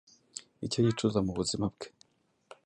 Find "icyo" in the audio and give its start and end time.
0.65-0.79